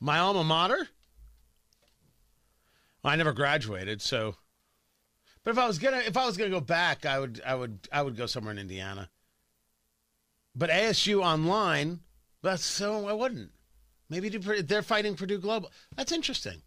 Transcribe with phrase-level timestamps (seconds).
[0.00, 0.88] My alma mater?
[3.04, 4.36] I never graduated, so.
[5.44, 7.88] But if I was gonna, if I was gonna go back, I would, I would,
[7.92, 9.08] I would go somewhere in Indiana.
[10.54, 12.00] But ASU online,
[12.42, 13.52] that's so I wouldn't.
[14.10, 15.70] Maybe they're fighting Purdue Global.
[15.96, 16.62] That's interesting.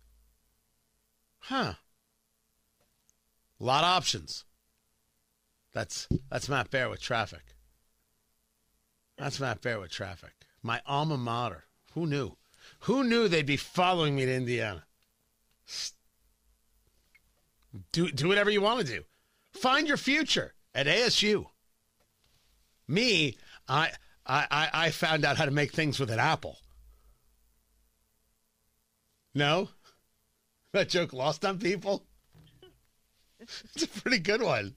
[1.39, 1.73] Huh.
[3.59, 4.45] A lot of options.
[5.73, 7.55] That's that's Matt Bear with traffic.
[9.17, 10.33] That's Matt Bear with traffic.
[10.61, 11.65] My alma mater.
[11.93, 12.37] Who knew?
[12.81, 14.85] Who knew they'd be following me to Indiana?
[17.91, 19.03] Do do whatever you want to do.
[19.53, 21.45] Find your future at ASU.
[22.87, 23.91] Me, I
[24.25, 26.57] I I found out how to make things with an apple.
[29.33, 29.69] No?
[30.73, 32.05] That joke lost on people?
[33.39, 34.75] It's a pretty good one.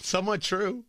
[0.00, 0.84] Somewhat true.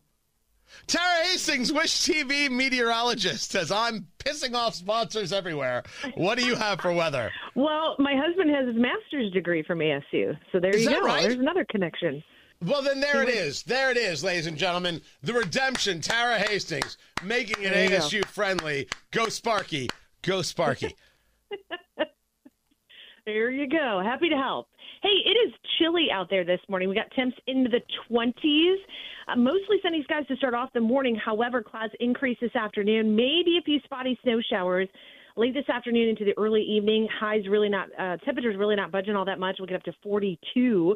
[0.88, 5.84] Tara Hastings, Wish TV meteorologist, says, I'm pissing off sponsors everywhere.
[6.16, 7.32] What do you have for weather?
[7.56, 10.38] Well, my husband has his master's degree from ASU.
[10.52, 11.02] So there is you go.
[11.02, 11.24] Right?
[11.24, 12.24] There's another connection.
[12.66, 13.64] Well, then there it is.
[13.64, 15.02] There it is, ladies and gentlemen.
[15.24, 18.28] The redemption, Tara Hastings, making it ASU go.
[18.28, 18.88] friendly.
[19.12, 19.90] Go Sparky.
[20.24, 20.94] Go Sparky.
[23.26, 24.02] there you go.
[24.04, 24.68] Happy to help.
[25.02, 26.90] Hey, it is chilly out there this morning.
[26.90, 27.80] We got temps into the
[28.12, 28.76] 20s.
[29.30, 31.16] Uh, mostly sunny skies to start off the morning.
[31.16, 33.16] However, clouds increase this afternoon.
[33.16, 34.90] Maybe a few spotty snow showers
[35.38, 37.08] late this afternoon into the early evening.
[37.18, 39.56] Highs really not, uh, temperatures really not budging all that much.
[39.58, 40.94] We'll get up to 42.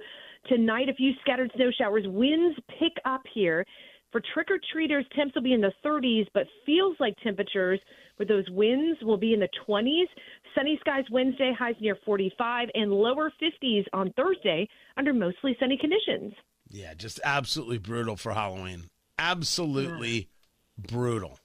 [0.50, 2.04] Tonight, a few scattered snow showers.
[2.06, 3.66] Winds pick up here.
[4.13, 7.79] For trick or treaters, temps will be in the 30s, but feels like temperatures
[8.19, 10.06] with those winds will be in the 20s.
[10.53, 16.35] Sunny skies Wednesday, highs near 45, and lower 50s on Thursday under mostly sunny conditions.
[16.69, 18.91] Yeah, just absolutely brutal for Halloween.
[19.18, 20.30] Absolutely
[20.78, 20.85] yeah.
[20.91, 21.40] brutal.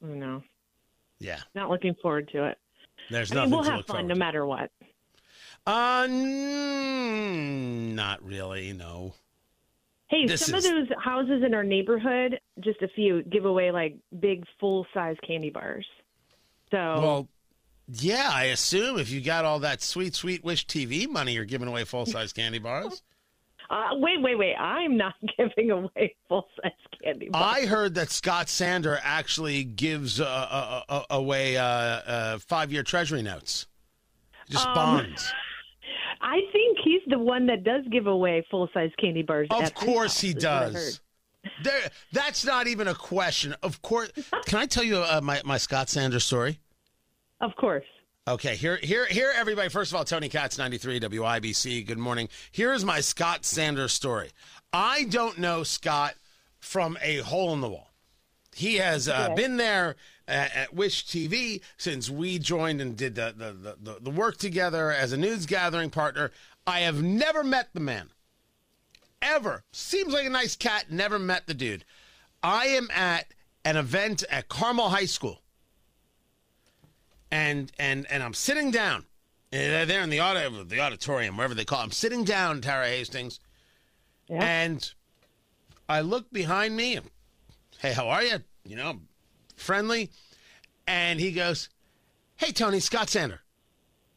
[0.00, 0.42] No.
[1.18, 1.40] Yeah.
[1.54, 2.56] Not looking forward to it.
[3.10, 4.70] There's I nothing mean, we'll have fun no matter what.
[5.66, 8.72] Uh, n- not really.
[8.72, 9.12] No.
[10.08, 10.66] Hey, this some is...
[10.66, 15.16] of those houses in our neighborhood, just a few, give away like big full size
[15.26, 15.86] candy bars.
[16.70, 16.78] So.
[16.78, 17.28] Well,
[17.88, 21.68] yeah, I assume if you got all that sweet, sweet Wish TV money, you're giving
[21.68, 23.02] away full size candy bars.
[23.70, 24.54] Uh, wait, wait, wait!
[24.56, 26.72] I'm not giving away full size
[27.02, 27.30] candy.
[27.30, 27.56] Bars.
[27.56, 33.22] I heard that Scott Sander actually gives uh, uh, uh away uh, five year Treasury
[33.22, 33.66] notes,
[34.50, 35.32] just um, bonds.
[36.20, 39.48] I think he's the one that does give away full size candy bars.
[39.50, 41.00] Of course, he does.
[41.62, 43.54] There, that's not even a question.
[43.62, 44.10] Of course.
[44.46, 46.58] Can I tell you uh, my my Scott Sanders story?
[47.40, 47.84] Of course.
[48.26, 49.68] Okay, here, here, here, everybody.
[49.68, 51.86] First of all, Tony Katz, 93 WIBC.
[51.86, 52.30] Good morning.
[52.52, 54.30] Here's my Scott Sanders story.
[54.72, 56.14] I don't know Scott
[56.58, 57.90] from a hole in the wall.
[58.54, 59.34] He has uh, okay.
[59.42, 59.96] been there
[60.26, 64.90] at, at, Wish TV since we joined and did the, the, the, the work together
[64.90, 66.30] as a news gathering partner.
[66.66, 68.10] I have never met the man.
[69.20, 69.64] Ever.
[69.72, 70.90] Seems like a nice cat.
[70.90, 71.84] Never met the dude.
[72.42, 73.26] I am at
[73.64, 75.40] an event at Carmel High School
[77.34, 79.04] and and and I'm sitting down.
[79.52, 81.84] Eh, and there in the auto, the auditorium, wherever they call it.
[81.84, 83.40] I'm sitting down, Tara Hastings,
[84.28, 84.42] yeah.
[84.42, 84.92] and
[85.88, 87.00] I look behind me.
[87.78, 88.38] Hey, how are you?
[88.64, 89.00] You know,
[89.56, 90.10] friendly.
[90.86, 91.68] And he goes,
[92.36, 93.40] "Hey, Tony, Scott Sander."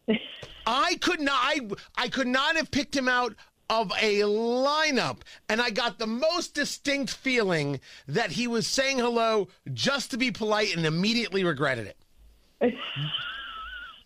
[0.65, 1.39] I could not.
[1.41, 1.61] I
[1.95, 3.35] I could not have picked him out
[3.69, 9.49] of a lineup, and I got the most distinct feeling that he was saying hello
[9.73, 12.75] just to be polite and immediately regretted it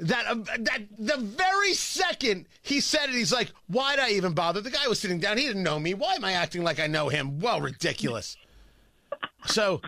[0.01, 4.61] that uh, that the very second he said it, he's like, "Why'd I even bother?"
[4.61, 5.93] The guy was sitting down; he didn't know me.
[5.93, 7.39] Why am I acting like I know him?
[7.39, 8.35] Well, ridiculous.
[9.45, 9.81] so,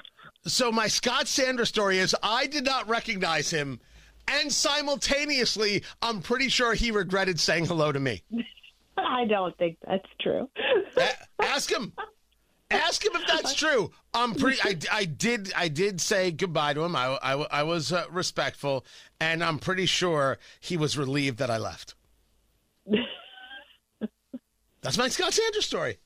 [0.45, 3.79] so my Scott Sanders story is I did not recognize him,
[4.27, 8.23] and simultaneously, I'm pretty sure he regretted saying hello to me.
[8.97, 10.49] I don't think that's true.
[10.97, 11.93] A- ask him.
[12.69, 13.91] Ask him if that's true.
[14.13, 14.59] I'm pretty.
[14.63, 15.51] I, I did.
[15.55, 16.95] I did say goodbye to him.
[16.95, 18.85] I, I, I was uh, respectful,
[19.19, 21.95] and I'm pretty sure he was relieved that I left.
[24.81, 25.97] that's my Scott Sanders story.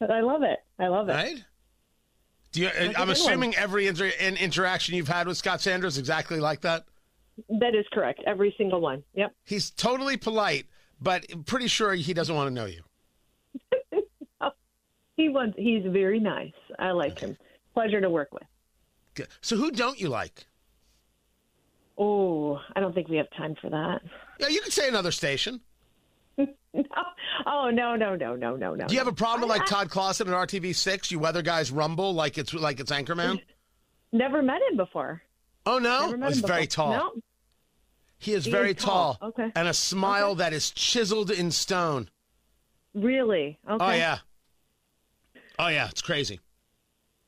[0.00, 0.58] I love it.
[0.78, 1.12] I love it.
[1.12, 1.44] Right?
[2.52, 2.70] Do you?
[2.96, 3.58] I'm assuming one.
[3.58, 6.84] every inter- interaction you've had with Scott Sanders exactly like that.
[7.48, 8.20] That is correct.
[8.26, 9.02] Every single one.
[9.14, 9.34] Yep.
[9.44, 10.66] He's totally polite,
[11.00, 12.82] but pretty sure he doesn't want to know you.
[15.16, 15.56] he wants.
[15.56, 16.52] He's very nice.
[16.78, 17.36] I like him.
[17.72, 18.44] Pleasure to work with.
[19.14, 19.28] Good.
[19.40, 20.46] So who don't you like?
[21.96, 24.02] Oh, I don't think we have time for that.
[24.40, 25.60] Yeah, you could say another station.
[26.38, 26.46] No.
[27.46, 28.86] Oh no no no no no no.
[28.86, 31.10] Do you have a problem with like Todd Klaassen at RTV six?
[31.10, 33.40] You weather guys rumble like it's like it's Anchorman.
[34.12, 35.22] Never met him before.
[35.66, 36.90] Oh no, Never oh, he's very tall.
[36.92, 37.12] No.
[38.18, 39.14] He is He very is tall.
[39.14, 39.28] tall.
[39.30, 39.50] Okay.
[39.54, 40.38] And a smile Okay.
[40.38, 42.08] that is chiseled in stone.
[42.94, 43.58] Really?
[43.68, 43.84] Okay.
[43.84, 44.18] Oh yeah.
[45.58, 46.40] Oh yeah, it's crazy.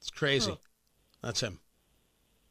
[0.00, 0.50] It's crazy.
[0.52, 0.56] Huh.
[1.22, 1.60] That's him.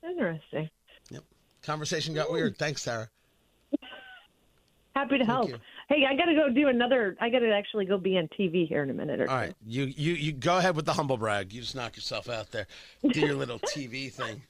[0.03, 0.69] Interesting.
[1.09, 1.23] Yep.
[1.63, 2.57] Conversation got weird.
[2.57, 3.09] Thanks, Sarah.
[4.95, 5.49] Happy to help.
[5.49, 5.57] you.
[5.93, 7.15] Hey, I got to go do another.
[7.21, 9.45] I got to actually go be on TV here in a minute or All two.
[9.47, 11.53] right, you you you go ahead with the humble brag.
[11.53, 12.67] You just knock yourself out there.
[13.07, 14.41] Do your little TV thing.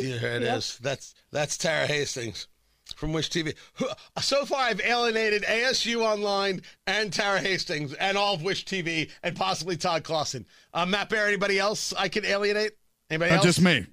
[0.00, 0.78] There it is.
[0.78, 2.48] That's that's Tara Hastings
[2.96, 3.54] from Wish TV.
[3.74, 3.86] Who-
[4.20, 9.36] So far, I've alienated ASU Online and Tara Hastings and all of Wish TV and
[9.36, 10.46] possibly Todd Klaassen.
[10.72, 12.72] Uh, Matt Bear, anybody else I can alienate?
[13.08, 13.44] Anybody Uh, else?
[13.44, 13.86] just me.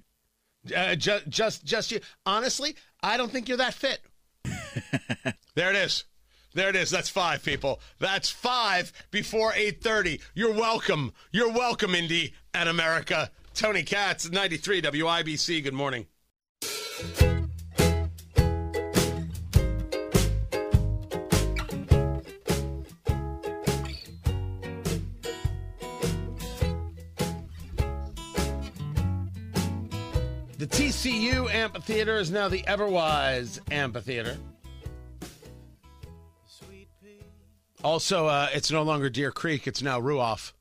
[0.76, 2.00] Uh, just, just, just you.
[2.26, 4.00] Honestly, I don't think you're that fit.
[5.54, 6.04] there it is.
[6.54, 6.90] There it is.
[6.90, 7.80] That's five people.
[7.98, 10.20] That's five before eight thirty.
[10.34, 11.12] You're welcome.
[11.30, 13.30] You're welcome, Indy and America.
[13.54, 15.62] Tony Katz, ninety three WIBC.
[15.64, 16.06] Good morning.
[30.58, 34.36] The TCU Amphitheater is now the Everwise Amphitheater.
[37.82, 40.52] Also, uh, it's no longer Deer Creek, it's now Ruoff.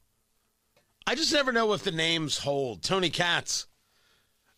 [1.05, 2.83] I just never know if the names hold.
[2.83, 3.67] Tony Katz,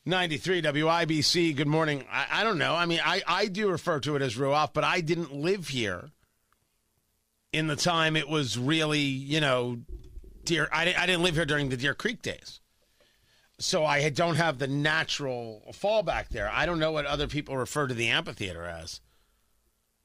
[0.06, 2.06] 93 WIBC, good morning.
[2.12, 2.76] I, I don't know.
[2.76, 6.12] I mean, I, I do refer to it as Ruoff, but I didn't live here
[7.52, 9.80] in the time it was really, you know,
[10.46, 10.68] Deer.
[10.72, 12.60] I, I didn't live here during the Deer Creek days
[13.60, 16.50] so I don't have the natural fallback there.
[16.52, 19.00] I don't know what other people refer to the amphitheater as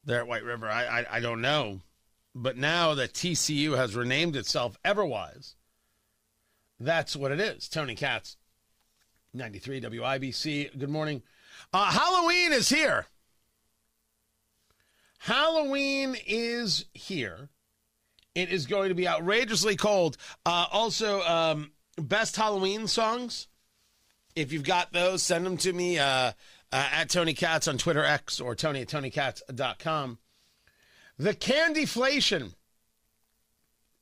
[0.04, 0.68] there at White River.
[0.68, 1.80] I, I, I don't know.
[2.40, 5.56] But now that TCU has renamed itself Everwise,
[6.78, 7.68] that's what it is.
[7.68, 8.36] Tony Katz,
[9.34, 10.78] 93 WIBC.
[10.78, 11.22] Good morning.
[11.72, 13.06] Uh, Halloween is here.
[15.18, 17.48] Halloween is here.
[18.36, 20.16] It is going to be outrageously cold.
[20.46, 23.48] Uh, also, um, best Halloween songs.
[24.36, 26.32] If you've got those, send them to me uh, uh,
[26.70, 30.18] at Tony Katz on Twitter X or Tony at TonyKatz.com.
[31.18, 32.54] The candyflation.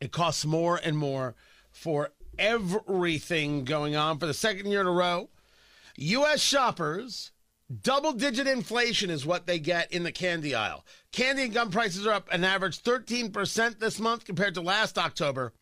[0.00, 1.34] It costs more and more
[1.70, 5.30] for everything going on for the second year in a row.
[5.96, 6.40] U.S.
[6.42, 7.32] shoppers,
[7.82, 10.84] double digit inflation is what they get in the candy aisle.
[11.12, 15.54] Candy and gum prices are up an average 13% this month compared to last October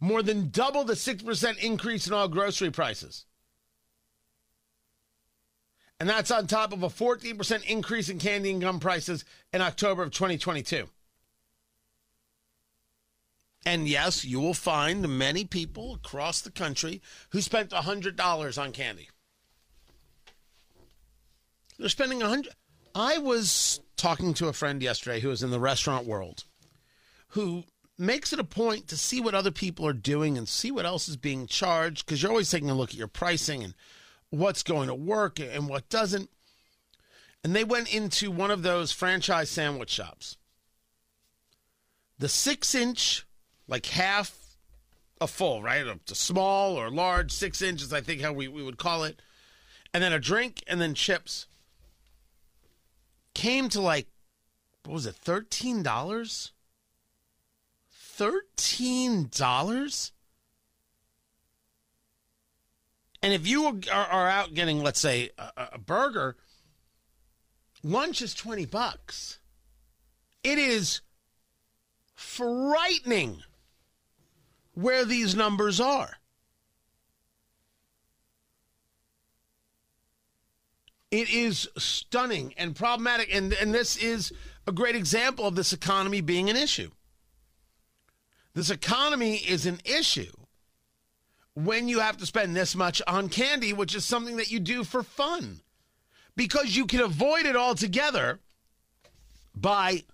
[0.00, 3.26] more than double the 6% increase in all grocery prices.
[6.00, 10.02] And that's on top of a 14% increase in candy and gum prices in October
[10.02, 10.88] of 2022.
[13.66, 19.10] And yes, you will find many people across the country who spent $100 on candy.
[21.78, 22.52] They're spending 100
[22.94, 26.44] I was talking to a friend yesterday who was in the restaurant world
[27.28, 27.64] who
[27.96, 31.08] makes it a point to see what other people are doing and see what else
[31.08, 33.74] is being charged because you're always taking a look at your pricing and
[34.30, 36.30] what's going to work and what doesn't.
[37.42, 40.36] And they went into one of those franchise sandwich shops.
[42.18, 43.26] The six inch,
[43.66, 44.36] like half
[45.20, 45.86] a full, right?
[45.86, 49.20] A, a small or large, six inches, I think how we, we would call it.
[49.92, 51.46] And then a drink and then chips.
[53.34, 54.08] Came to like,
[54.84, 55.82] what was it, $13?
[58.18, 60.10] $13?
[63.22, 66.36] And if you are, are out getting, let's say, a, a burger,
[67.82, 69.38] lunch is 20 bucks.
[70.42, 71.02] It is
[72.14, 73.42] frightening
[74.74, 76.16] where these numbers are.
[81.10, 83.34] It is stunning and problematic.
[83.34, 84.32] And, and this is
[84.66, 86.90] a great example of this economy being an issue.
[88.54, 90.30] This economy is an issue
[91.54, 94.84] when you have to spend this much on candy, which is something that you do
[94.84, 95.60] for fun.
[96.36, 98.38] Because you can avoid it altogether
[99.54, 100.04] by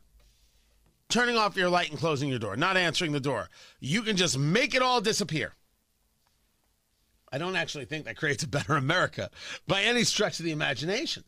[1.09, 3.49] turning off your light and closing your door, not answering the door.
[3.81, 5.53] You can just make it all disappear.
[7.31, 9.31] I don't actually think that creates a better America
[9.67, 11.25] by any stretch of the imagination.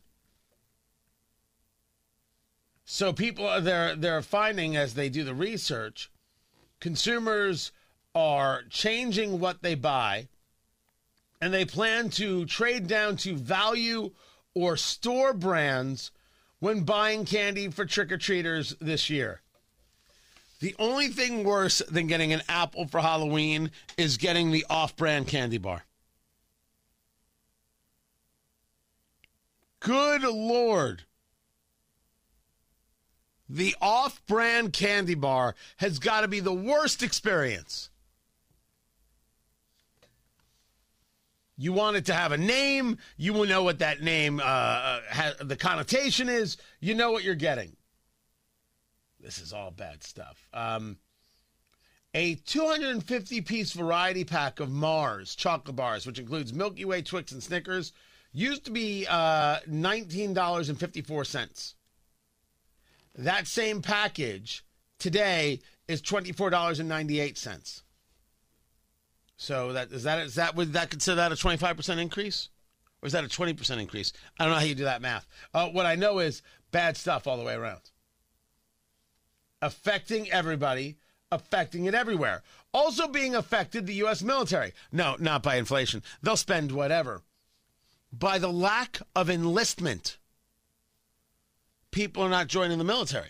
[2.85, 6.09] So people are they're they're finding as they do the research,
[6.79, 7.71] consumers
[8.15, 10.27] are changing what they buy
[11.41, 14.11] and they plan to trade down to value
[14.53, 16.11] or store brands
[16.59, 19.41] when buying candy for trick or treaters this year.
[20.59, 25.27] The only thing worse than getting an apple for Halloween is getting the off brand
[25.27, 25.85] candy bar.
[29.79, 31.03] Good Lord.
[33.47, 37.89] The off brand candy bar has got to be the worst experience.
[41.61, 42.99] You want it to have a name.
[43.17, 46.55] You will know what that name, uh, uh the connotation is.
[46.79, 47.75] You know what you're getting.
[49.19, 50.47] This is all bad stuff.
[50.53, 50.99] Um,
[52.13, 57.43] a 250 piece variety pack of Mars chocolate bars, which includes Milky Way, Twix, and
[57.43, 57.91] Snickers,
[58.31, 61.73] used to be uh, $19.54.
[63.15, 64.63] That same package
[64.97, 67.81] today is $24.98.
[69.41, 72.49] So that is that is that would that consider that a 25% increase?
[73.01, 74.11] Or is that a 20% increase?
[74.37, 75.25] I don't know how you do that math.
[75.53, 76.41] Uh, what I know is
[76.71, 77.79] bad stuff all the way around.
[79.61, 80.97] Affecting everybody,
[81.31, 82.43] affecting it everywhere.
[82.73, 84.21] Also being affected the U.S.
[84.21, 84.73] military.
[84.91, 86.03] No, not by inflation.
[86.21, 87.21] They'll spend whatever.
[88.11, 90.17] By the lack of enlistment.
[91.91, 93.29] People are not joining the military.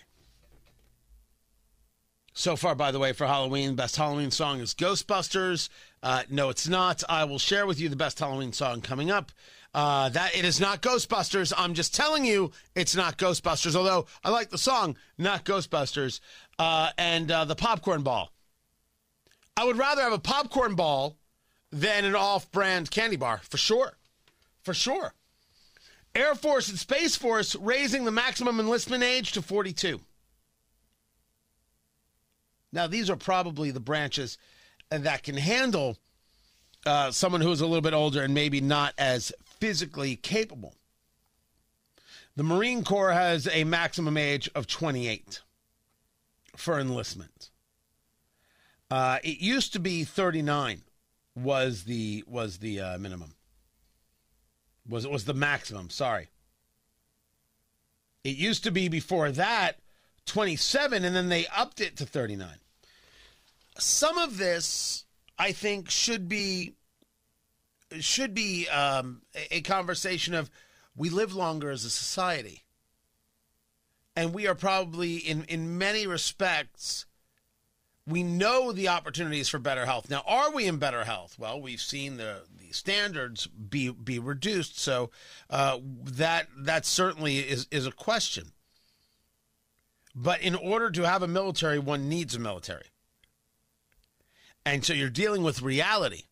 [2.40, 5.68] So far, by the way, for Halloween, best Halloween song is Ghostbusters.
[6.02, 7.02] Uh, no, it's not.
[7.06, 9.30] I will share with you the best Halloween song coming up.
[9.74, 11.52] Uh, that it is not Ghostbusters.
[11.54, 13.76] I'm just telling you it's not Ghostbusters.
[13.76, 16.20] Although I like the song, not Ghostbusters.
[16.58, 18.32] Uh, and uh, the popcorn ball.
[19.54, 21.18] I would rather have a popcorn ball
[21.70, 23.98] than an off-brand candy bar for sure,
[24.62, 25.12] for sure.
[26.14, 30.00] Air Force and Space Force raising the maximum enlistment age to 42.
[32.72, 34.38] Now, these are probably the branches
[34.90, 35.98] that can handle
[36.86, 40.74] uh, someone who's a little bit older and maybe not as physically capable.
[42.36, 45.40] The Marine Corps has a maximum age of 28
[46.56, 47.50] for enlistment.
[48.90, 50.82] Uh, it used to be 39
[51.36, 53.34] was the was the uh, minimum.
[54.88, 55.90] Was it was the maximum?
[55.90, 56.28] Sorry.
[58.24, 59.78] It used to be before that
[60.26, 62.48] 27, and then they upped it to 39.
[63.80, 65.04] Some of this,
[65.38, 66.74] I think, should be
[67.98, 70.50] should be um, a conversation of
[70.94, 72.64] we live longer as a society,
[74.14, 77.06] and we are probably in in many respects.
[78.06, 80.10] We know the opportunities for better health.
[80.10, 81.38] Now, are we in better health?
[81.38, 85.10] Well, we've seen the, the standards be be reduced, so
[85.48, 88.52] uh, that that certainly is is a question.
[90.14, 92.86] But in order to have a military, one needs a military.
[94.64, 96.24] And so you're dealing with reality.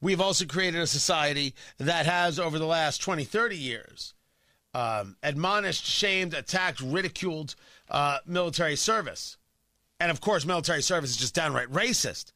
[0.00, 4.14] We've also created a society that has, over the last 20, 30 years,
[4.74, 7.54] um, admonished, shamed, attacked, ridiculed
[7.90, 9.38] uh, military service.
[9.98, 12.32] And of course, military service is just downright racist.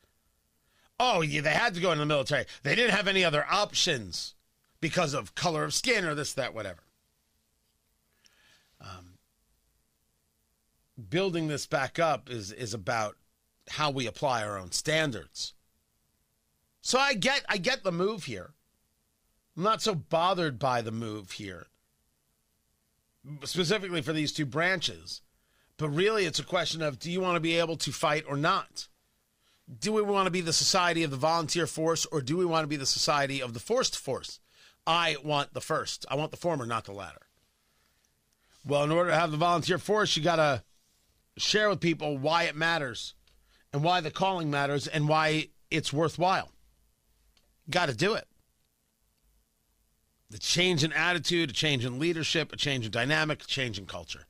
[0.98, 2.46] Oh, yeah, they had to go into the military.
[2.62, 4.34] They didn't have any other options
[4.80, 6.80] because of color of skin or this, that, whatever.
[8.80, 9.18] Um,
[11.08, 13.16] building this back up is is about
[13.70, 15.54] how we apply our own standards.
[16.82, 18.50] So I get I get the move here.
[19.56, 21.66] I'm not so bothered by the move here.
[23.44, 25.20] Specifically for these two branches.
[25.76, 28.36] But really it's a question of do you want to be able to fight or
[28.36, 28.88] not?
[29.78, 32.64] Do we want to be the society of the volunteer force or do we want
[32.64, 34.40] to be the society of the forced force?
[34.86, 36.06] I want the first.
[36.10, 37.20] I want the former, not the latter.
[38.66, 40.64] Well, in order to have the volunteer force, you got to
[41.36, 43.14] share with people why it matters
[43.72, 46.50] and why the calling matters and why it's worthwhile.
[47.68, 48.26] Got to do it.
[50.30, 53.86] The change in attitude, a change in leadership, a change in dynamic, a change in
[53.86, 54.26] culture.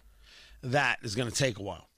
[0.62, 1.88] That is going to take a while.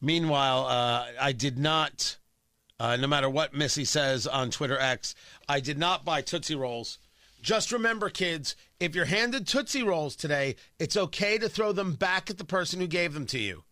[0.00, 2.18] Meanwhile, uh, I did not,
[2.78, 5.14] uh, no matter what Missy says on Twitter X,
[5.48, 6.98] I did not buy Tootsie Rolls.
[7.42, 12.30] Just remember, kids, if you're handed Tootsie Rolls today, it's okay to throw them back
[12.30, 13.64] at the person who gave them to you.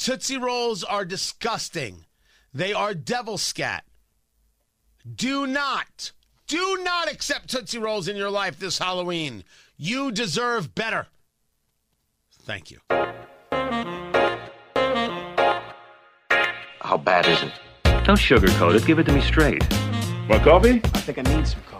[0.00, 2.06] Tootsie Rolls are disgusting.
[2.54, 3.84] They are devil scat.
[5.14, 6.12] Do not,
[6.46, 9.44] do not accept Tootsie Rolls in your life this Halloween.
[9.76, 11.08] You deserve better.
[12.32, 12.78] Thank you.
[16.80, 17.52] How bad is it?
[18.04, 18.86] Don't sugarcoat it.
[18.86, 19.62] Give it to me straight.
[20.30, 20.80] Want coffee?
[20.82, 21.79] I think I need some coffee.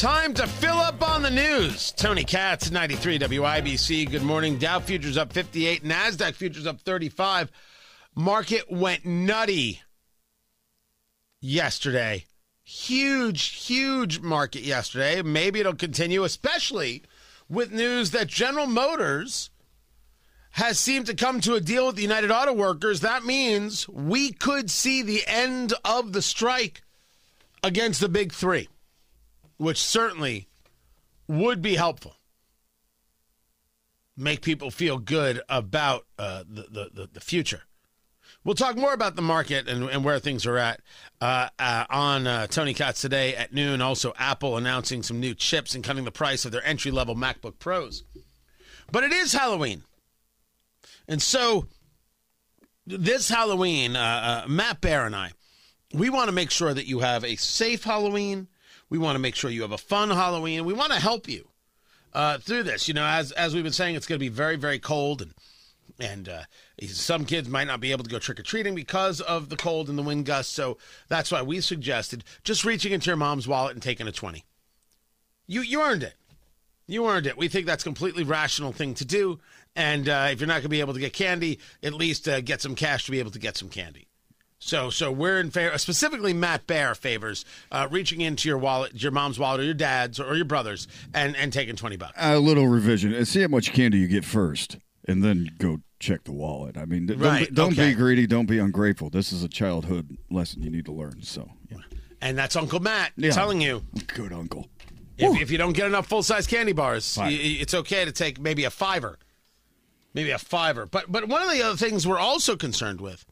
[0.00, 1.92] Time to fill up on the news.
[1.92, 4.10] Tony Katz, 93 WIBC.
[4.10, 4.56] Good morning.
[4.56, 7.52] Dow futures up 58, NASDAQ futures up 35.
[8.14, 9.82] Market went nutty
[11.42, 12.24] yesterday.
[12.64, 15.20] Huge, huge market yesterday.
[15.20, 17.02] Maybe it'll continue, especially
[17.50, 19.50] with news that General Motors
[20.52, 23.00] has seemed to come to a deal with the United Auto Workers.
[23.00, 26.80] That means we could see the end of the strike
[27.62, 28.70] against the big three,
[29.60, 30.48] which certainly
[31.28, 32.16] would be helpful.
[34.16, 37.60] Make people feel good about uh, the, the, the, future.
[38.42, 40.80] We'll talk more about the market and, and where things are at
[41.20, 43.82] uh, uh, on uh, Tony Katz today at noon.
[43.82, 47.58] Also, Apple announcing some new chips and cutting the price of their entry level MacBook
[47.58, 48.02] Pros.
[48.90, 49.82] But it is Halloween.
[51.06, 51.66] And so,
[52.86, 55.32] this Halloween, uh, uh, Matt Bear and I,
[55.92, 58.48] we want to make sure that you have a safe Halloween.
[58.90, 60.64] We want to make sure you have a fun Halloween.
[60.64, 61.48] We want to help you
[62.12, 62.88] uh, through this.
[62.88, 65.32] You know, as as we've been saying, it's going to be very, very cold and
[65.98, 66.42] and uh,
[66.86, 69.88] some kids might not be able to go trick or treating because of the cold
[69.88, 70.52] and the wind gusts.
[70.52, 70.78] So
[71.08, 74.44] that's why we suggested just reaching into your mom's wallet and taking a 20.
[75.46, 76.14] You, you earned it.
[76.86, 77.36] You earned it.
[77.36, 79.40] We think that's a completely rational thing to do.
[79.76, 82.40] And uh, if you're not going to be able to get candy, at least uh,
[82.40, 84.08] get some cash to be able to get some candy.
[84.62, 85.76] So, so we're in favor.
[85.78, 90.20] Specifically, Matt Bear favors uh, reaching into your wallet, your mom's wallet, or your dad's,
[90.20, 92.12] or your brother's, and and taking twenty bucks.
[92.18, 93.14] A little revision.
[93.14, 94.76] And see how much candy you get first,
[95.08, 96.76] and then go check the wallet.
[96.76, 97.90] I mean, don't, Right, be, don't okay.
[97.90, 98.26] be greedy.
[98.26, 99.08] Don't be ungrateful.
[99.08, 101.22] This is a childhood lesson you need to learn.
[101.22, 101.78] So, yeah.
[102.20, 103.30] And that's Uncle Matt Yeah.
[103.30, 103.82] telling you
[104.14, 104.68] good uncle.
[105.16, 108.38] if, if you don't get enough full size candy bars, y- it's okay to take
[108.38, 109.18] maybe a fiver,
[110.12, 110.84] maybe a fiver.
[110.84, 113.24] But but one of the other things we're also concerned with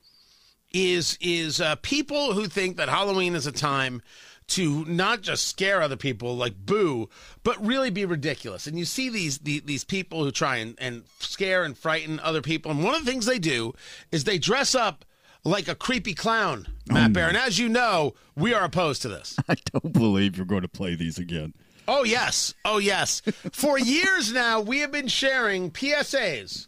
[0.72, 4.02] is is uh, people who think that Halloween is a time
[4.48, 7.08] to not just scare other people like boo,
[7.42, 8.66] but really be ridiculous.
[8.66, 12.42] And you see these these, these people who try and, and scare and frighten other
[12.42, 12.70] people.
[12.70, 13.74] And one of the things they do
[14.10, 15.04] is they dress up
[15.44, 17.28] like a creepy clown, Matt Bear.
[17.28, 19.36] And as you know, we are opposed to this.
[19.48, 21.54] I don't believe you're going to play these again.
[21.86, 22.52] Oh, yes.
[22.64, 23.22] Oh, yes.
[23.52, 26.66] For years now, we have been sharing PSAs,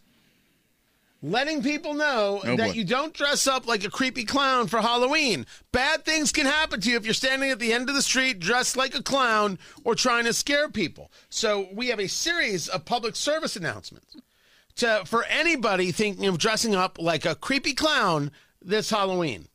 [1.21, 2.73] letting people know Oh, that boy.
[2.73, 5.45] you don't dress up like a creepy clown for Halloween.
[5.71, 8.39] Bad things can happen to you if you're standing at the end of the street
[8.39, 11.11] dressed like a clown or trying to scare people.
[11.29, 14.15] So, we have a series of public service announcements
[14.77, 18.31] to, for anybody thinking of dressing up like a creepy clown
[18.61, 19.47] this Halloween.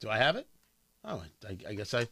[0.00, 0.46] Do I have it?
[1.04, 2.06] Oh, I, I guess I,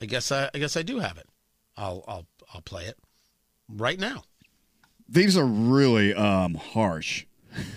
[0.00, 1.28] I guess I, I guess I do have it.
[1.76, 2.98] I'll, I'll, I'll play it
[3.68, 4.24] right now.
[5.12, 7.26] These are really um, harsh.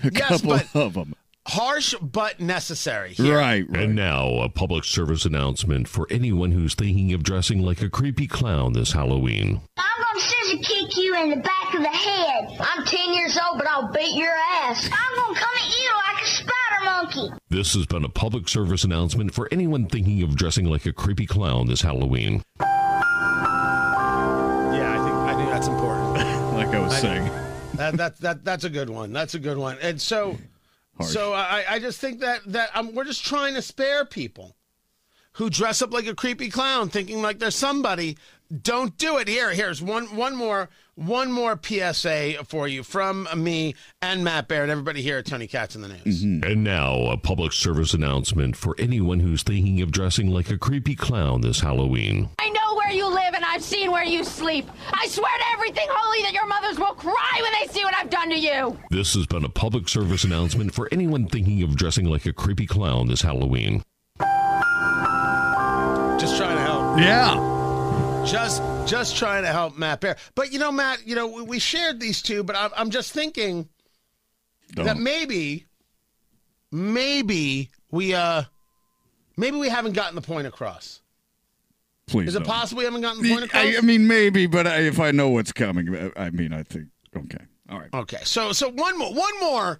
[0.04, 1.14] A Yes, couple but- of them.
[1.48, 3.14] Harsh but necessary.
[3.14, 3.38] Here.
[3.38, 3.84] Right, right.
[3.84, 8.26] And now, a public service announcement for anyone who's thinking of dressing like a creepy
[8.26, 9.62] clown this Halloween.
[9.78, 12.48] I'm gonna scissor kick you in the back of the head.
[12.60, 14.90] I'm 10 years old, but I'll beat your ass.
[14.92, 17.30] I'm gonna come at you like a spider monkey.
[17.50, 21.28] This has been a public service announcement for anyone thinking of dressing like a creepy
[21.28, 22.42] clown this Halloween.
[26.56, 27.26] Like I was saying.
[27.76, 29.12] that, that that that's a good one.
[29.12, 29.78] That's a good one.
[29.82, 30.38] And so,
[30.98, 31.12] Harsh.
[31.12, 34.56] so I I just think that that um, we're just trying to spare people
[35.34, 38.18] who dress up like a creepy clown, thinking like they're somebody.
[38.62, 39.28] Don't do it.
[39.28, 44.64] Here, here's one one more one more PSA for you from me and Matt Bear
[44.64, 46.24] and everybody here at Tony Katz in the News.
[46.24, 50.96] And now, a public service announcement for anyone who's thinking of dressing like a creepy
[50.96, 52.30] clown this Halloween.
[52.40, 54.70] I know where you live and I've seen where you sleep.
[54.94, 58.10] I swear to everything holy that your mothers will cry when they see what I've
[58.10, 58.78] done to you.
[58.92, 62.66] This has been a public service announcement for anyone thinking of dressing like a creepy
[62.66, 63.82] clown this Halloween.
[66.20, 67.00] Just trying to help.
[67.00, 68.24] Yeah.
[68.26, 70.16] Just just trying to help Matt Bear.
[70.34, 73.12] But you know, Matt, you know, we, we shared these two, but I'm, I'm just
[73.12, 73.68] thinking
[74.76, 75.04] that Don't.
[75.04, 75.66] maybe,
[76.72, 78.44] maybe we uh,
[79.38, 81.02] maybe we haven't gotten the point across.
[82.08, 82.30] Please.
[82.30, 82.48] Is it don't.
[82.48, 83.64] possible we haven't gotten the point across?
[83.64, 86.64] I, I mean, maybe, but I, if I know what's coming, uh, I mean, I
[86.64, 87.44] think, okay.
[87.70, 87.90] All right.
[87.94, 89.80] okay, so so one more, one more,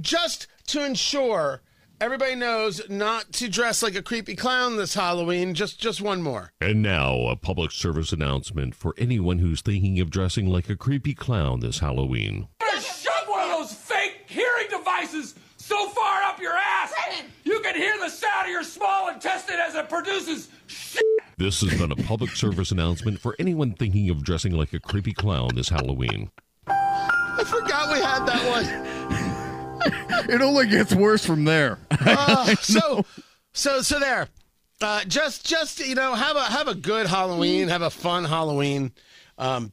[0.00, 1.62] just to ensure
[2.00, 5.52] everybody knows not to dress like a creepy clown this Halloween.
[5.52, 6.52] Just just one more.
[6.60, 11.14] And now, a public service announcement for anyone who's thinking of dressing like a creepy
[11.14, 12.46] clown this Halloween.
[12.60, 16.92] gonna shove one of those fake hearing devices so far up your ass
[17.44, 20.63] you can hear the sound of your small intestine as it produces shit.
[21.36, 25.12] This has been a public service announcement for anyone thinking of dressing like a creepy
[25.12, 26.30] clown this Halloween.
[26.66, 30.30] I forgot we had that one.
[30.30, 31.78] It only gets worse from there.
[31.90, 33.04] Uh, so,
[33.52, 34.28] so, so there.
[34.80, 38.92] Uh, just, just you know, have a have a good Halloween, have a fun Halloween,
[39.38, 39.72] um,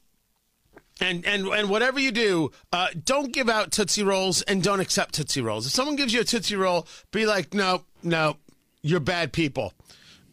[0.99, 5.15] and and and whatever you do, uh, don't give out Tootsie Rolls and don't accept
[5.15, 5.65] Tootsie Rolls.
[5.65, 8.37] If someone gives you a Tootsie Roll, be like, no, no,
[8.81, 9.73] you're bad people,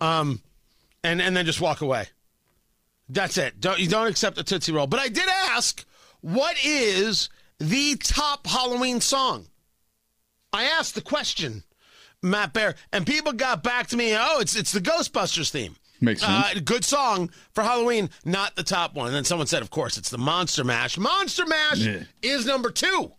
[0.00, 0.40] um,
[1.08, 2.06] and and then just walk away.
[3.08, 3.60] That's it.
[3.60, 4.86] Don't you don't accept a Tootsie Roll.
[4.86, 5.84] But I did ask,
[6.20, 9.46] what is the top Halloween song?
[10.52, 11.62] I asked the question,
[12.22, 14.14] Matt Bear, and people got back to me.
[14.16, 15.76] Oh, it's it's the Ghostbusters theme.
[16.00, 16.56] Makes sense.
[16.56, 19.06] Uh, good song for Halloween, not the top one.
[19.08, 20.96] And then someone said, of course, it's the Monster Mash.
[20.96, 22.04] Monster Mash Yeah.
[22.22, 23.10] is number two.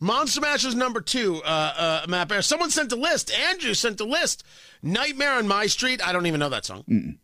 [0.00, 2.40] Monster Mash is number two, uh, uh, Matt Bear.
[2.40, 3.30] Someone sent a list.
[3.30, 4.42] Andrew sent a list.
[4.82, 6.04] Nightmare on My Street.
[6.06, 7.18] I don't even know that song.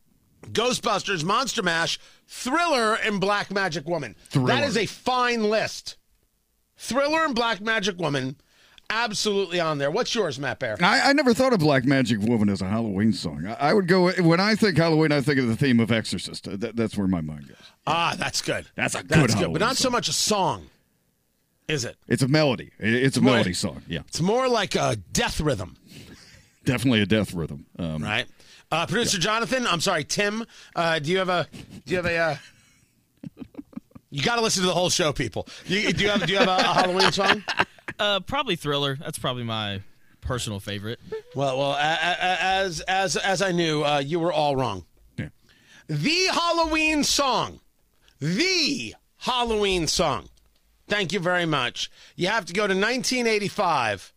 [0.53, 4.15] Ghostbusters, Monster Mash, Thriller, and Black Magic Woman.
[4.29, 4.49] Thriller.
[4.49, 5.97] That is a fine list.
[6.77, 8.37] Thriller and Black Magic Woman,
[8.91, 9.91] absolutely on there.
[9.91, 10.77] What's yours, Matt Bear?
[10.83, 13.47] I, I never thought of Black Magic Woman as a Halloween song.
[13.47, 15.13] I, I would go when I think Halloween.
[15.13, 16.45] I think of the theme of Exorcist.
[16.61, 17.57] That, that's where my mind goes.
[17.87, 18.67] Ah, that's good.
[18.75, 20.67] That's a good That's good, but not so much a song,
[21.69, 21.97] is it?
[22.09, 22.71] It's a melody.
[22.79, 23.83] It- It's a more- melody song.
[23.89, 25.77] Yeah, It's more like a death rhythm,
[26.65, 27.67] definitely a death rhythm.
[27.79, 28.27] Um, right?
[28.71, 30.45] Uh, Producer Jonathan, I'm sorry, Tim.
[30.75, 31.47] Uh, do you have a?
[31.85, 32.17] Do you have a?
[32.17, 32.37] Uh,
[34.11, 35.47] you got to listen to the whole show, people.
[35.67, 36.27] You, do you have?
[36.27, 37.43] Do you have a, a Halloween song?
[37.99, 38.97] Uh, probably Thriller.
[39.01, 39.81] That's probably my
[40.21, 41.01] personal favorite.
[41.35, 44.85] Well, well, a- a- a- as as as I knew, uh, you were all wrong.
[45.17, 45.29] Yeah.
[45.89, 47.61] The Halloween song,
[48.21, 50.29] the Halloween song.
[50.89, 51.91] Thank you very much.
[52.15, 54.13] You have to go to 1985,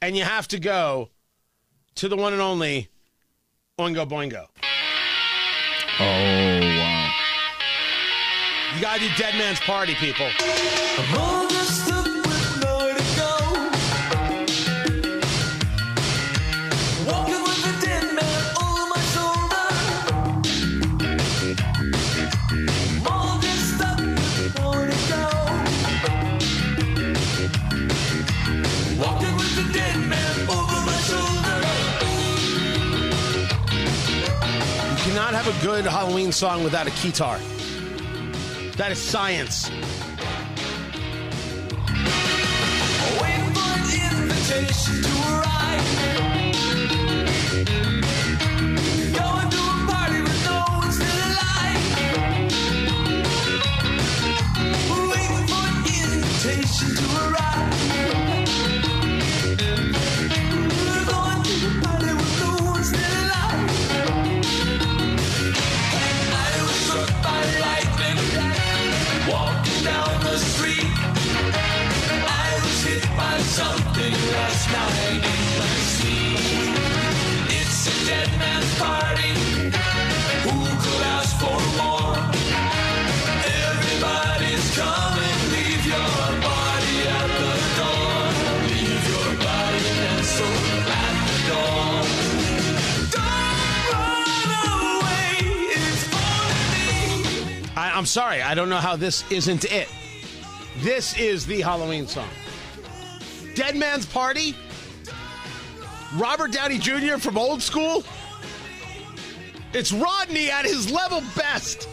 [0.00, 1.10] and you have to go
[1.96, 2.88] to the one and only
[3.78, 4.46] Oingo Boingo.
[5.98, 7.12] Oh wow.
[8.74, 10.28] You gotta do Dead Man's Party, people.
[35.46, 37.38] A good Halloween song without a keytar.
[38.76, 39.70] That is science.
[98.46, 99.88] I don't know how this isn't it.
[100.78, 102.28] This is the Halloween song.
[103.56, 104.54] Dead Man's Party?
[106.14, 107.16] Robert Downey Jr.
[107.18, 108.04] from Old School?
[109.72, 111.88] It's Rodney at his level best.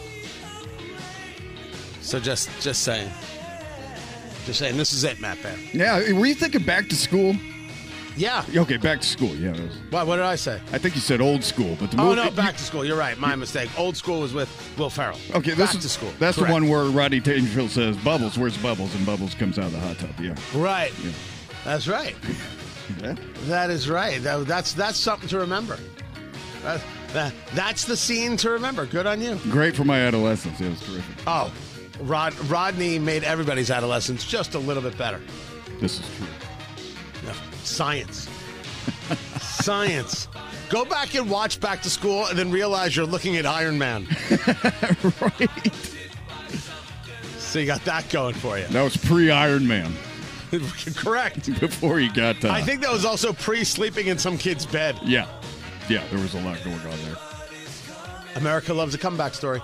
[2.00, 3.10] So just just saying.
[4.46, 5.56] Just saying, this is it, Matt Bear.
[5.72, 6.12] Yeah.
[6.12, 7.34] Were you thinking back to school?
[8.16, 8.44] Yeah.
[8.56, 9.34] Okay, back to school.
[9.34, 9.50] Yeah.
[9.52, 10.60] was- What, what did I say?
[10.72, 12.84] I think you said old school, but the Oh, no, Back to School.
[12.84, 13.18] You're right.
[13.18, 13.70] My mistake.
[13.78, 14.48] Old School was with
[14.78, 15.18] Will Ferrell.
[15.34, 16.12] Okay, this Back is to School.
[16.18, 16.48] That's Correct.
[16.48, 19.80] the one where Rodney Dangerfield says, "Bubbles, where's Bubbles?" and Bubbles comes out of the
[19.80, 20.10] hot tub.
[20.20, 20.34] Yeah.
[20.54, 20.92] Right.
[21.04, 21.10] Yeah.
[21.64, 22.14] That's right.
[23.02, 23.14] Yeah.
[23.46, 24.22] That is right.
[24.22, 25.78] That, that's that's something to remember.
[26.62, 26.82] That,
[27.14, 28.84] that, that's the scene to remember.
[28.84, 29.36] Good on you.
[29.50, 30.60] Great for my adolescence.
[30.60, 31.16] It was terrific.
[31.26, 31.50] Oh,
[32.00, 35.18] Rod, Rodney made everybody's adolescence just a little bit better.
[35.80, 36.26] This is true.
[37.64, 38.28] Science.
[39.40, 40.28] Science.
[40.68, 44.06] Go back and watch Back to School and then realize you're looking at Iron Man.
[45.20, 45.72] right.
[47.38, 48.66] So you got that going for you.
[48.66, 49.92] That was pre Iron Man.
[50.96, 51.60] Correct.
[51.60, 52.44] Before he got.
[52.44, 54.98] Uh, I think that was also pre sleeping in some kid's bed.
[55.02, 55.26] Yeah.
[55.88, 56.04] Yeah.
[56.10, 57.16] There was a lot going on there.
[58.36, 59.60] America loves a comeback story.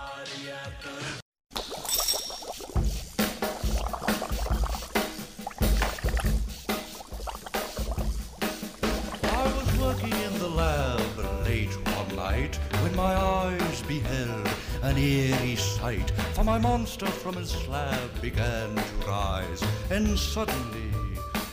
[16.51, 20.91] My monster from his slab began to rise, and suddenly,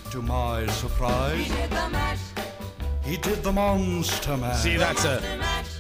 [0.10, 2.20] to my surprise, He did the mash.
[3.04, 4.56] He did the monster man.
[4.56, 5.22] See, that's a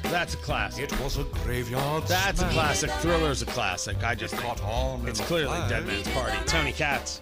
[0.03, 0.83] that's a classic.
[0.83, 2.03] It was a graveyard.
[2.03, 2.53] That's a smash.
[2.53, 2.91] classic.
[2.91, 4.03] Thriller's a classic.
[4.03, 5.57] I just think Caught on it's clearly.
[5.67, 6.37] Dead Man's Party.
[6.45, 7.21] Tony Katz,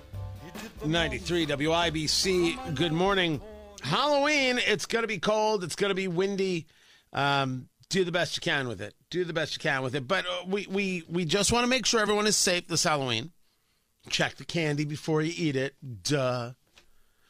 [0.83, 2.75] 93 WIBC.
[2.75, 3.39] Good morning.
[3.83, 4.59] Halloween.
[4.67, 5.63] It's gonna be cold.
[5.63, 6.67] It's gonna be windy.
[7.13, 8.93] Um, do the best you can with it.
[9.09, 10.07] Do the best you can with it.
[10.07, 13.31] But uh, we we we just want to make sure everyone is safe this Halloween.
[14.09, 15.75] Check the candy before you eat it.
[16.03, 16.51] Duh.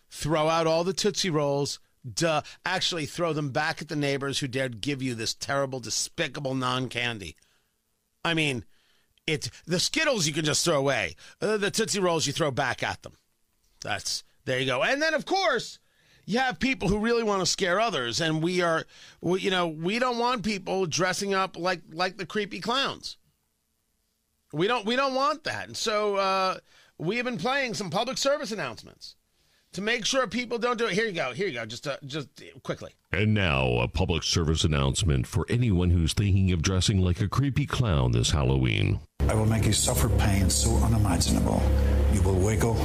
[0.09, 1.79] Throw out all the Tootsie Rolls.
[2.11, 2.41] Duh.
[2.65, 6.89] Actually, throw them back at the neighbors who dared give you this terrible, despicable non
[6.89, 7.35] candy.
[8.23, 8.65] I mean,
[9.27, 11.15] it's the Skittles you can just throw away.
[11.41, 13.13] Uh, the Tootsie Rolls you throw back at them.
[13.81, 14.83] That's there you go.
[14.83, 15.79] And then of course
[16.25, 18.85] you have people who really want to scare others, and we are,
[19.21, 23.17] we, you know, we don't want people dressing up like like the creepy clowns.
[24.51, 26.57] We don't we don't want that, and so uh,
[26.97, 29.15] we have been playing some public service announcements
[29.73, 30.93] to make sure people don't do it.
[30.93, 31.33] Here you go.
[31.33, 31.65] Here you go.
[31.65, 32.29] Just uh, just
[32.63, 32.91] quickly.
[33.11, 37.65] And now, a public service announcement for anyone who's thinking of dressing like a creepy
[37.65, 38.99] clown this Halloween.
[39.27, 41.61] I will make you suffer pain so unimaginable,
[42.13, 42.77] you will wiggle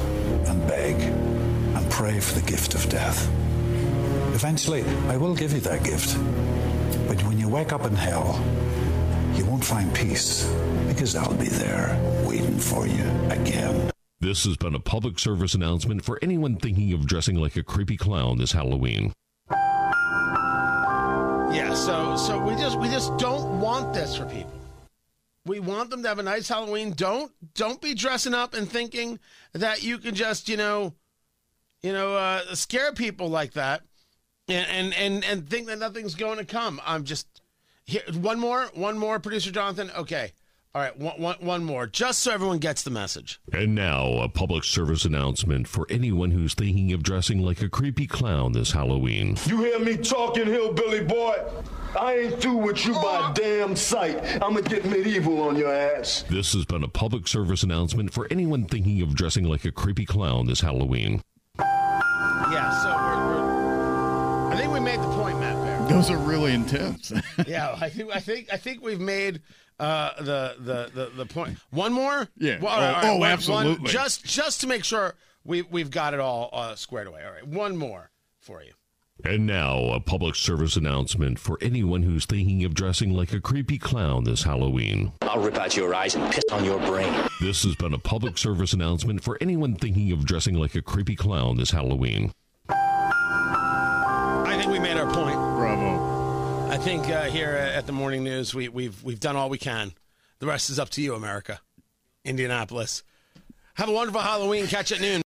[0.47, 1.20] and beg and
[2.01, 3.29] pray for the gift of death.
[4.33, 6.17] Eventually, I will give you that gift.
[7.07, 8.43] But when you wake up in hell,
[9.35, 10.51] you won't find peace
[10.87, 13.91] because I'll be there waiting for you again.
[14.19, 17.97] This has been a public service announcement for anyone thinking of dressing like a creepy
[17.97, 19.13] clown this Halloween.
[21.53, 24.51] Yeah, so so we just we just don't want this for people.
[25.45, 26.93] We want them to have a nice Halloween.
[26.93, 29.19] Don't don't be dressing up and thinking
[29.53, 30.95] that you can just, you know,
[31.83, 33.81] you know, uh, scare people like that
[34.47, 36.81] and and and, and think that nothing's going to come.
[36.85, 37.41] I'm just
[37.85, 39.91] here one more, one more producer Jonathan.
[39.97, 40.33] Okay.
[40.73, 43.41] All right, one, one, one more, just so everyone gets the message.
[43.51, 48.07] And now, a public service announcement for anyone who's thinking of dressing like a creepy
[48.07, 49.35] clown this Halloween.
[49.47, 51.43] You hear me talking, hillbilly boy?
[51.99, 54.41] I ain't through with you by a damn sight.
[54.41, 56.23] I'ma get medieval on your ass.
[56.29, 60.05] This has been a public service announcement for anyone thinking of dressing like a creepy
[60.05, 61.21] clown this Halloween.
[65.91, 67.11] Those are really intense.
[67.47, 69.41] yeah, I think I think I think we've made
[69.79, 71.57] uh, the, the the the point.
[71.71, 72.27] One more?
[72.37, 72.59] Yeah.
[72.61, 73.89] Well, Oh, all right, oh, one- one- absolutely.
[73.91, 77.23] just just to make sure we we've got it all uh, squared away.
[77.25, 78.71] All right, one more for you.
[79.23, 83.77] And now, a public service announcement for anyone who's thinking of dressing like a creepy
[83.77, 85.11] clown this Halloween.
[85.21, 87.13] I'll rip out your eyes and piss on your brain.
[87.39, 91.15] This has been a public service announcement for anyone thinking of dressing like a creepy
[91.15, 92.31] clown this Halloween.
[94.51, 95.35] I think we made our point.
[95.35, 96.69] Bravo.
[96.69, 99.93] I think uh, here at the morning news we we've we've done all we can.
[100.39, 101.61] The rest is up to you, America.
[102.25, 103.03] Indianapolis.
[103.75, 104.67] Have a wonderful Halloween.
[104.67, 105.19] Catch you at noon.